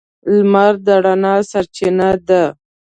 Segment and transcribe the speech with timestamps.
[0.35, 2.43] •لمر د رڼا سرچینه ده.